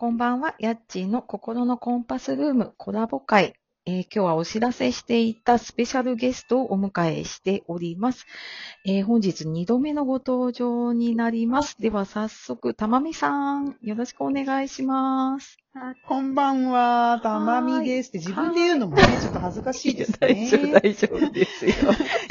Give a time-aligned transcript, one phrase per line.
[0.00, 0.54] こんばんは。
[0.58, 3.52] やっちーの心のコンパスルームコラボ会。
[3.84, 8.24] えー今日はお知らせしていたスペシャルゲストをお迎えしております。
[8.86, 11.78] えー本日2度目のご登場になります。
[11.78, 15.58] では早速、たまみさん、よろしくお願いします。
[15.72, 20.72] あこんばんは、たまみですって自分で言うのもね、ちょっと恥ずかしいです大丈夫、ね。
[20.72, 21.72] 大丈夫ですよ。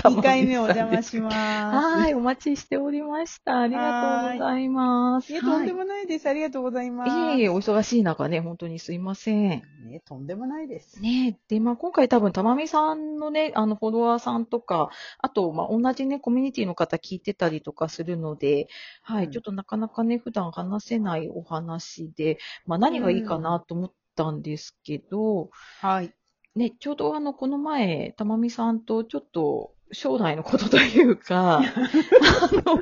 [0.04, 1.38] 2回目お邪魔します。
[1.38, 3.62] はい、お待ちしておりました。
[3.62, 5.32] ありがとうございます。
[5.32, 6.28] いや、とんでももないです。
[6.28, 7.38] ありがとうございます。
[7.38, 9.64] いえいえ、お忙しい中ね、本当にすいません。
[9.86, 11.02] ね、とんでもないです。
[11.02, 11.40] ねえ。
[11.48, 18.68] で、まあ、今回多分、たまみさんのね、あの、フォロワーさんとか、あと、まあ、同じね、コミュニティの方聞いてたりとかするので、
[19.02, 26.14] はい、うんちょっとなかなかね、普段話せないお話で、まあ、何がいいかなと思ったんですけど、はい。
[26.56, 31.64] ね、ちょうどあの、この前、たまみさんとちょっと、将来のことというか、あ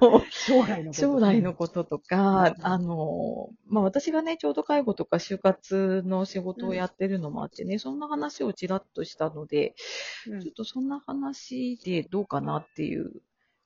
[0.01, 1.01] の、将来のこと。
[1.01, 9.73] 将来のこととか、うんあの、まあ、私がね、ちょうど介護とか就活の仕事をやってるのもあってね、そんな話をちらっとしたので、
[10.27, 13.21] うんちょっとそんな話でどうかなっていう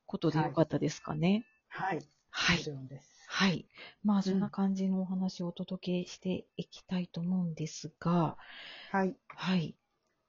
[0.06, 1.46] ことでよかったですかね。
[1.70, 2.00] はい。
[2.30, 2.58] はい。
[2.58, 3.11] もちろんです。
[3.34, 3.66] はい。
[4.04, 8.36] まあ、そんな感じのお話をお届けしていきたいと思うんですが、
[8.92, 9.16] はい。
[9.30, 9.74] はい。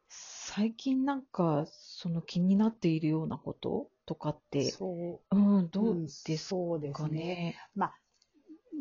[0.09, 5.37] 最近なんか、その気になっているようなこととかって、そう。
[5.37, 7.19] うん、どううんですそうですかね。
[7.19, 7.57] ね。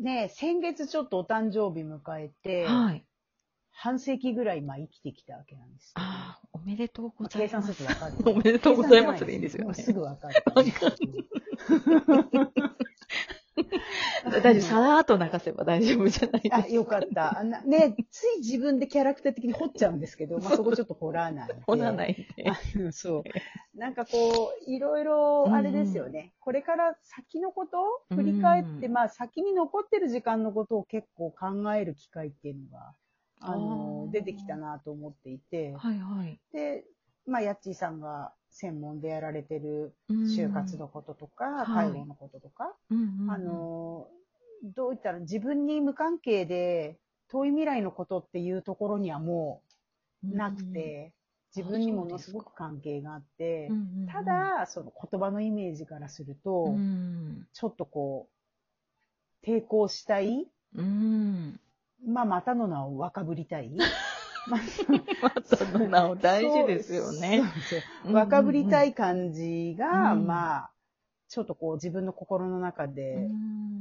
[0.00, 3.04] ね、先月ちょっとお誕生日迎えて、はい。
[3.72, 6.06] 半世紀ぐらいまあ生きてきたわけなんですけど。
[6.06, 7.74] ああ、おめでとうごまあ計ざいます。
[7.74, 8.14] 算するとわかる。
[8.30, 10.34] おめでとうございます でいいんですよねもうすぐわかる。
[14.24, 17.38] 大丈夫、さらーっと流せば大丈夫じゃないあ、ですよかった。
[17.38, 21.54] あなね、つい自分でキャラクター的に掘っちゃうんですけど、 まあ、そこちょっと掘らないで。
[21.66, 22.26] 掘らない
[22.90, 23.24] そ
[23.74, 23.78] う。
[23.78, 26.32] なんかこう、いろいろ、あれですよね。
[26.40, 32.94] これから先のことを振り返って、うんまあ、先に残ってる時間のことを結構考える機会っていうのが、
[33.44, 36.38] あの出てきたなと思っていて、はいはい。
[36.52, 36.84] で、
[37.26, 40.16] まあ、やっちーさんが専門でやられてるうん。
[40.26, 41.88] 就活のこととか、はい。
[41.88, 42.72] 介護のこととか、
[43.28, 44.06] あ、の、
[44.62, 46.96] どう言ったら自分に無関係で
[47.28, 49.62] 遠い未来のことっていうところにはも
[50.22, 51.12] うなくて、
[51.54, 53.70] 自分にものすごく関係があって
[54.10, 58.28] ただ、その言葉のイメージからすると、うん、ちょっとこ
[59.42, 61.60] う、抵抗したい、うん。
[62.06, 63.70] まあ、またの名を若ぶりたい？
[64.46, 64.58] ま
[65.30, 67.42] たの名を大事ですよね。
[68.04, 70.70] 若ぶりたい感じが、うんまあ、
[71.28, 73.28] ちょっとこう自分の心の中で、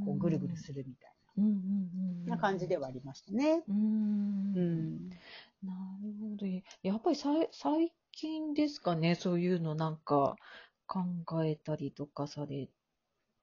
[0.06, 0.58] こうぐるぐる。
[0.58, 1.52] するみたいうんうん
[2.24, 2.30] うん。
[2.30, 3.64] な感じではありましたね。
[5.64, 5.74] な
[6.04, 6.46] るほど。
[6.84, 10.36] やっぱりさ最近ですかね、そういうのなんか
[10.88, 11.04] 考
[11.44, 12.70] えたりとかされ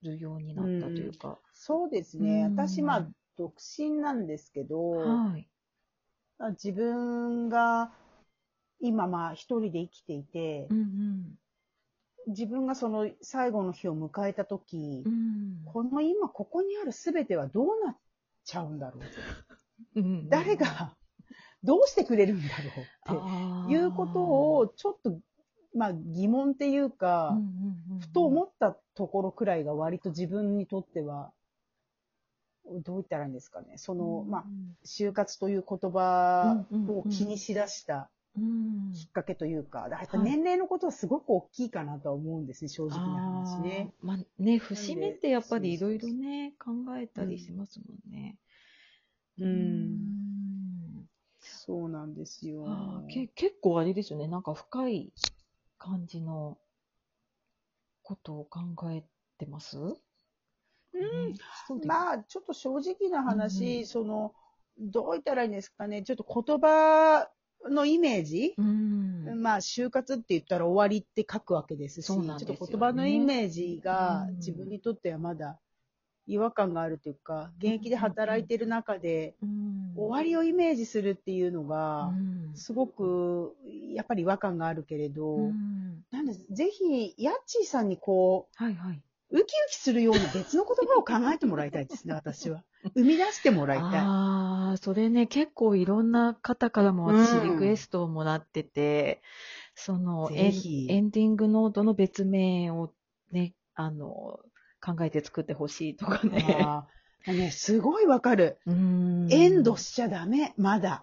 [0.03, 1.39] るようになったというか。
[1.55, 2.45] そうですね。
[2.45, 5.49] 私、まあ、独身なんですけど、はい。
[6.51, 7.91] 自分が
[8.81, 11.39] 今、まあ、一人で生きていてう、ん
[12.27, 15.13] 自分がその最後の日を迎えた時うん。
[15.13, 15.65] う、ん。
[15.65, 17.97] この今ここにある全てはどうなっ
[18.45, 19.03] ちゃうんだろう？
[19.03, 19.09] と。
[19.97, 20.95] うん誰が
[21.65, 22.49] どうしてくれるんだ
[23.09, 25.19] ろうっていうことを、ちょっと、
[25.75, 27.37] まあ、疑問っていうか、
[28.01, 31.33] ふと思ったところくらいが割と自分にとっては、
[32.85, 33.75] どう言ったらいいんですかね。
[33.77, 34.45] その、まあ、
[34.85, 40.31] 就活という言葉を気にしだしたうんきっかけというか、やっぱはい。
[40.31, 43.93] 年齢のことはすごく大きいかなとは思うんですね、正直な話ね。
[44.03, 48.37] まあね、節目ってやっぱりいろいろね、考えたりしますもんね。
[49.39, 51.07] うん。
[51.41, 52.65] そうなんですよ。
[53.09, 55.13] け結構あれですよね、なんか深い
[55.79, 56.57] 感じの
[58.03, 59.05] ことを考え
[59.39, 59.77] てます？
[60.95, 61.87] うん。
[61.87, 63.87] まあ、ちょっと正直な話、うんうん。
[63.87, 64.35] その、
[64.79, 67.29] どう言ったらいいんですかね、ちょっと言葉
[67.69, 69.43] のイメージ、うん。
[69.43, 72.27] まあ、就活って言ったら終わりって書くわけですし、ね。
[72.39, 74.37] ちょっと言葉のイメージがうん。
[74.37, 75.59] 自分にとってはまだ
[76.27, 79.95] 違和感があるというか、現役で働いてる中で、うん。
[79.97, 82.57] 終わりをイメージするっていうのが、うん。
[82.57, 83.57] すごく、
[83.93, 86.05] やっぱり違和感があるけれど、うん。
[86.11, 89.03] なんで、ぜひ、ヤッチーさんにこはいはい。
[89.31, 92.65] う、ウキウキするような別の言葉を考えてもらいたいですね、私は。
[92.95, 93.89] 生み出してもらいたい。
[93.97, 99.23] ああ、それね、結構いろんな方からも私うんリクエストをもらってて、
[99.75, 102.93] そのエンディングノートの別名を
[103.33, 104.41] ね、あの、
[104.81, 106.85] 考えて作ってほしいとかね。
[107.27, 108.59] ね、すごいわかる。
[108.67, 111.03] うんエンドしちゃダメ、まだ。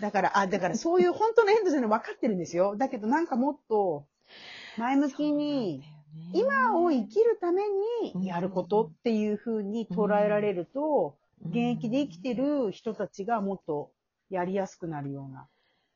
[0.00, 2.76] だから、あ、だからそういう本当のエンドじゃない分かってるんですよ。
[2.76, 4.06] だけどなんかもっと
[4.78, 5.84] 前向きに、
[6.32, 7.62] 今を生きるため
[8.14, 11.16] にやることっていうふうに捉えられると、
[11.46, 13.90] 現役で生きてる人たちがもっと
[14.28, 15.48] やりやすくなるような。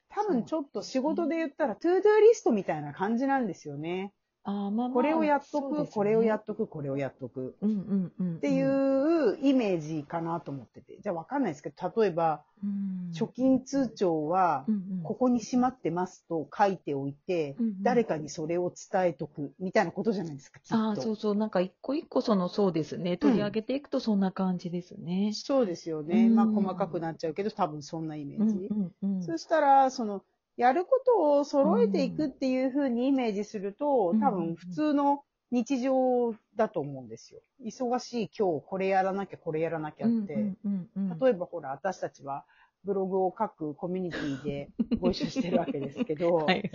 [0.08, 4.12] 多分ちょっと仕事で言ったら、 to-do list みたいな感じなんですよね。
[4.46, 7.56] あまあまあこれをやっとく、これをやっとく、これをやっとく。
[7.62, 8.36] うんうんうん。
[8.36, 10.98] っていうイメージかなと思ってて。
[11.00, 20.76] じゃあわかんないですけど、例えば、うん、貯金通帳はう、んうん、ここにしまってますと書いておいて、うんうん誰かにそれを伝えとく、みたいなことじゃないですか、きっと。
[20.76, 25.32] ああ、そうそう、なんか一個一個その、そうですね、取り上げていくとそんな感じですね。
[25.34, 26.26] そうですよね。
[26.26, 28.68] うんまあ細かくなっちゃうけど、多分そんなイメージ。
[28.70, 30.22] うんうんうんそしたら、その、
[30.56, 37.40] やることを揃えていくっていうふうにイメージすると、うん多分普通の日常だと思うんですよ。
[37.64, 40.34] 忙しい今日これやらなきゃこれやらなきゃって。
[40.34, 42.44] うんうんうんうん例えばほら、私たちは
[42.84, 44.70] ブログを書くコミュニティで
[45.00, 46.70] ご一緒してるわけですけど、はいはい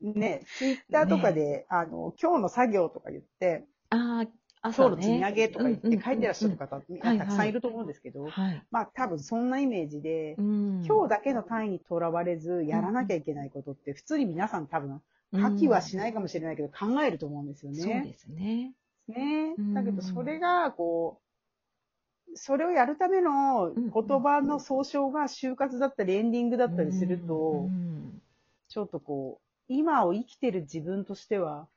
[0.00, 4.28] ね、ツイッターとかで、あの、今日の作業とか言って、ああ、
[4.64, 4.96] 今朝ね。
[4.96, 6.82] 日の積み上げとか言って書いてらっしゃる方、ん
[7.18, 8.62] たくさんいると思うんですけど、はい。
[8.70, 15.00] まあ多分そんなイメージで、うん今日だけの単位にとらわれず、やらなきゃいけないことって、普通に皆さん多分、
[15.32, 18.02] 破棄はしないかもしれないけど、考えると思うんですよそうね。
[18.06, 18.72] ですね。
[19.08, 23.92] ねうんだけど、それが、こう、それをやるための言
[24.22, 28.22] 葉の総称が就活だったり、エンディングだったりするとう、ん
[28.68, 31.68] ちょっとこう、今を生きてる自分としては、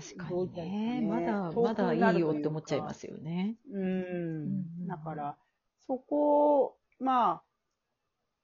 [0.00, 1.00] 確かにね。
[1.00, 3.56] ねまだ、遠まだいいよって思っちゃいますよね。
[3.70, 4.86] ううんん。
[4.88, 5.36] だから、
[5.86, 7.42] そこを、ま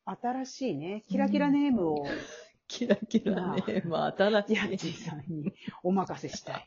[0.04, 2.04] あ、新しいね、キラキラネームを、
[2.68, 3.82] キラキラね。
[3.84, 4.92] まあ、新しヤッチーい。
[4.92, 5.52] さんに
[5.82, 6.66] お任せしたい。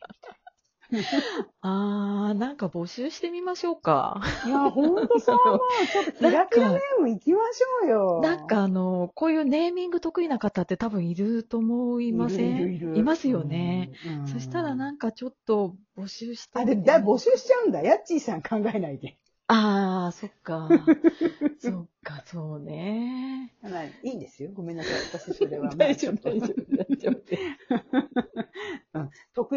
[1.61, 4.21] ああ、なんか募集してみましょうか。
[4.45, 5.59] いや、ほんとそう思う。
[5.91, 8.19] ちょっとキラキラネーム行きましょうよ。
[8.21, 12.55] なんかあの、こういうネーミング得意な方って多分いると思いません？
[12.55, 13.91] いるいるいるますよね。。
[14.19, 17.81] うんそしたらなんかちょっと募集してあ、で、だ、募集しちゃうんだ。
[17.81, 19.17] ヤッチーさん考えないで。
[19.47, 20.69] ああ、そっか。
[21.59, 23.53] そっか、そうね。
[23.61, 24.51] まあいいんですよ。
[24.53, 24.93] ごめんなさい。
[25.13, 25.69] 私それは。
[25.75, 28.42] 大丈夫、まあ 大丈夫、大丈夫。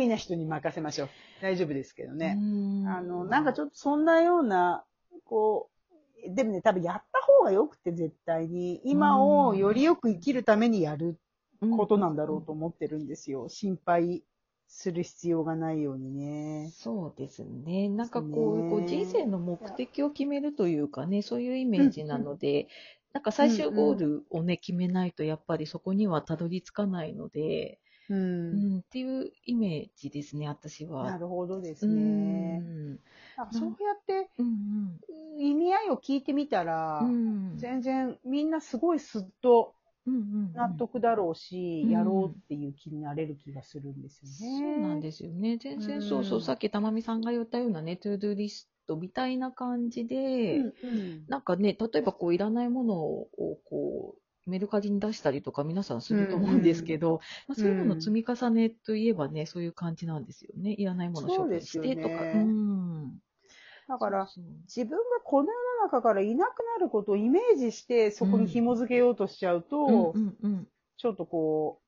[0.01, 1.09] 意な人に任せましょう。
[1.43, 2.35] 大丈夫ですけどね。
[2.35, 4.85] ねあの、なんかちょっとそんなような、
[5.25, 11.19] こう、でもね、多分やった方がよくて絶対に、今をよりよく生きるためにやる
[11.77, 13.49] ことなんだろうと思ってるんですよ。
[13.49, 14.23] 心配
[14.69, 16.71] する必要がないようにね。
[16.75, 17.89] そうですね。
[17.89, 22.69] なんかこう、ねこう人生の目的を決めるというかね、そういうイメージなので、
[23.13, 27.79] なんか最終ゴールをね、決めないと、やっぱりそこにはたどり着かないので、
[28.09, 28.15] う。
[28.15, 31.05] うんん、っていうイメージですね、私は。
[31.05, 32.59] なるほどですうね。
[32.59, 32.99] ん。
[33.37, 34.99] なんかそうやってうん
[35.39, 37.09] 意味合いを聞いてみたら、うん。
[37.09, 37.59] うん。
[37.59, 39.75] 全然みんなすごいすっと
[40.07, 44.61] うんうん納得だろうし、うんやろうっていう気になれる気がするんですよね。
[44.61, 45.59] そうなんですよね。
[45.59, 53.29] 全然、うんそうそう、さっき玉美さんが言ったようなね、 to-do list みたいな感じで、うんうんなんかね、例えばこう、いらないものを
[53.69, 60.73] こう、メルカリに出したりとか皆さんすると思うんですけど、まあ、そういうのの積み重ねといえばね、そういう感じなんですよね。
[60.73, 62.09] いらないものを処分してとか。
[62.09, 63.19] ねうん。
[63.89, 64.29] だから、
[64.67, 70.69] 自分がこの世の中からいなくなることをイメージして、そこに紐づけようとしちゃうと、うんうんうん
[70.99, 71.83] ちょっとこ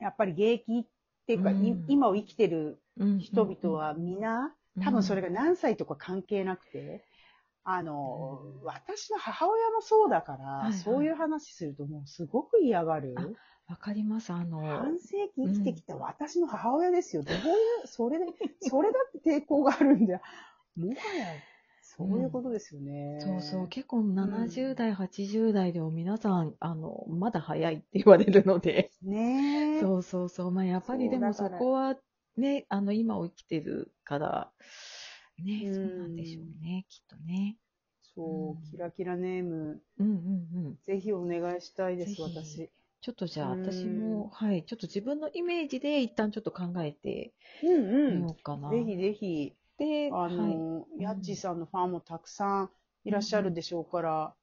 [0.00, 0.84] う、やっぱり現役っ
[1.26, 3.18] ていうか、いうん今を生きてるうん。
[3.18, 7.04] 人々は皆、多分それが何歳とか関係なくて、
[7.64, 13.14] あの、うん私の母親もそうだから、はいはいそういう話するともうすごく嫌がる。
[13.18, 13.26] あ
[13.66, 14.30] わかります。
[14.30, 17.22] あの、半世紀生きてきた私の母親ですよ。
[17.22, 18.26] どういう、それで、
[18.60, 20.20] それだって抵抗があるんだよ。
[20.76, 21.26] もはや、
[21.80, 23.18] そういうことですよね。
[23.20, 28.90] そうそう、結構70代、80代でも皆さん、あの、まだ早いって言われるので。
[29.02, 29.80] ねえ。
[29.80, 30.50] そうそうそう。
[30.50, 31.96] まあ、やっぱりでもそこは
[32.36, 34.52] ね、あの、今を生きてるから、
[35.42, 37.56] ね、うんそうなんでしょうね、きっとね。
[38.14, 40.78] そううんキラキラネーム、うんうんうん。
[40.86, 42.70] ぜひお願いしたいです、私。
[43.00, 48.70] ちょっとじゃあうん私も、はい、ちょっと自分のイメージで一旦ちょっと考えてうんみようかな。
[48.70, 50.34] ぜひぜひ、で、あはい。
[50.36, 52.70] の、ヤッチーさんのファンもたくさん
[53.04, 54.34] いらっしゃるでしょうから、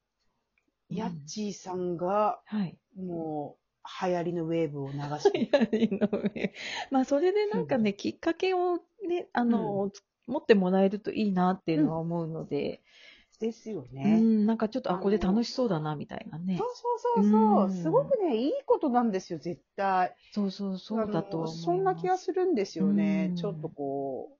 [0.89, 2.77] うんヤッチーさんが、はい。
[2.97, 6.53] もう、流行りのウェーブを流して、 やりの上
[6.91, 8.75] まあ、それでなんかね、きっかけを
[9.07, 9.89] ね、あの、
[10.31, 12.81] 持ってもらえるといいなっていうのは思うので、
[13.39, 14.19] ですようね。
[14.19, 16.63] ん、なんかちょっと、あ、これ楽しそうだな、みたいなねそ。
[16.63, 17.67] うそうそうそうう。
[17.67, 20.15] んすごくね、いいことなんですよ、絶対。
[20.31, 23.27] そうそうそうだとそんな気がするんですよね。
[23.31, 24.37] うんちょっとこ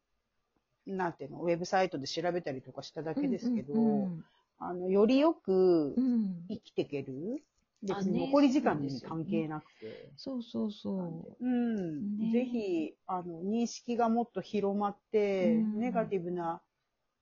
[0.88, 4.26] う、なんていうの、ウェブサイトで調べたりとかしただけですけど、うんうん
[4.60, 7.44] あの、よりよくうんうん生きていける。
[7.84, 10.12] 残り時間に関係なくて。
[10.18, 11.46] そうそうそう。
[11.46, 12.20] うん。
[12.20, 16.62] ねぜひ、あの、認識がもっと広まって、うんネガティブな、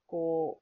[0.08, 0.62] こ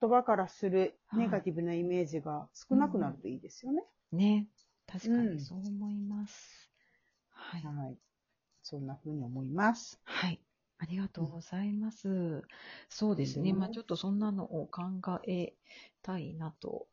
[0.00, 3.82] 言葉からするネガティブなイメージが少なくなるといいですよね。
[4.12, 4.46] ね。
[4.86, 6.70] 確かにそう思います。
[7.30, 7.62] はい。
[7.62, 7.96] はい。
[8.62, 10.00] そんな風に思います。
[10.04, 10.40] はい。
[10.78, 12.08] ありがとうございます。
[12.08, 12.42] うん、
[12.88, 13.52] そうですね。
[13.52, 14.82] まあちょっとそんなのを考
[15.26, 15.54] え
[16.02, 16.86] たいなと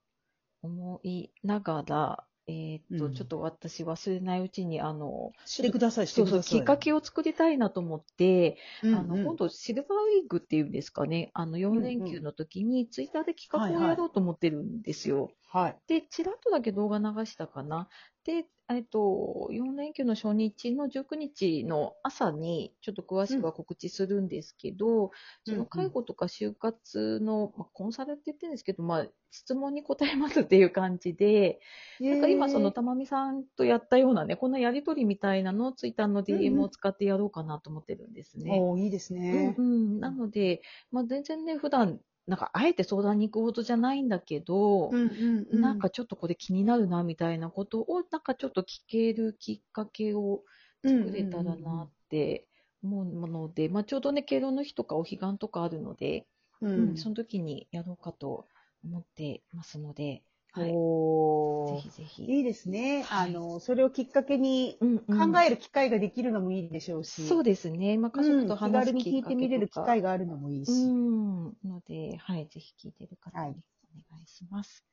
[0.62, 15.30] 思いながら、えっ、と、うん、ちょっと私忘れないうちに、あの、してください、そうそう、きっかけを作りたいなと思って、うんうん、あの、今度シルバーウィークっていうんですかね、あの、4連休の時にツイッターで企画をやろうと思ってるんですよ。
[15.50, 15.78] はい。
[15.88, 17.90] で、ちらっとだけ動画流したかな。
[18.24, 25.10] で、えっと、4連休の初日の19日の朝に、ちょっと詳しくは告知するんですけど、うん、
[25.46, 31.60] その介護とか就活の、まあ、コンサルって言ってるんですけど、まあ、質問に答えますっていう感じで、
[32.02, 38.58] なんか今そのたまみさんとやったようなね、こんなやりとりみたいなのをツイッターの DM を使ってやろうかなと思ってるんですね。
[38.58, 39.56] うん、おいいですね。
[39.58, 50.44] うん、うん、なので、まあ、全然ね、普段なんか、あえて相談に行くほどじゃないんだけど、うんうんうん、なんかちょっとこれ気になるな、みたいなことを、なんかちょっと聞けるきっかけを
[50.84, 52.46] 作れたらなって
[52.84, 56.28] 思うので、まあちょうどね、敬老の日とかお彼岸とかあるので、
[56.62, 58.46] うん、うん、その時にやろうかと
[58.84, 60.24] 思ってますので、
[60.58, 62.24] はい、おぜひぜひ。
[62.26, 63.04] いいですね。
[63.04, 67.22] はい、あの、それをきっかけに考える機会ができるのもいいでしょうし。
[67.22, 67.98] うん、そうですね。
[67.98, 70.72] まあ、家族と話す、うん、気軽に聞いてみれる機会があるのもいいし。
[70.72, 71.46] うん。
[71.64, 73.56] ので、はい、ぜひ聞いてる方に
[73.94, 74.84] お願いします。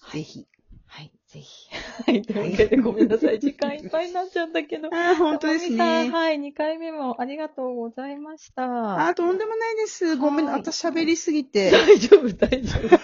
[0.00, 0.46] はい、ぜひ。
[0.86, 1.68] はい、ぜひ。
[2.06, 3.38] はい、というわけでごめんなさい。
[3.38, 4.88] 時間いっぱいになっちゃったけど。
[4.94, 6.10] あ、本当ですね。
[6.10, 9.08] はい、2回目もありがとうございました。
[9.08, 10.16] あ、とんでもないです。
[10.16, 11.70] ごめん、私喋りすぎて。
[11.70, 12.98] 大丈夫、大丈夫。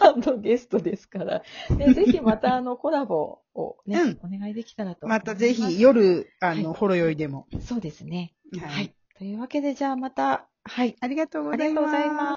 [0.00, 1.42] あのゲストですから。
[1.70, 7.46] で、ぜひまたあのコラボをね、うん、お願いできたらとまたぜひ夜、あの、はい、ほろ酔いでも。
[7.60, 8.34] そうですね。
[8.52, 8.68] はい。
[8.68, 8.94] はい。
[9.16, 10.96] というわけで、じゃあまた、はい。
[11.00, 11.68] ありがとうございます。
[11.68, 12.32] ありがとうございます。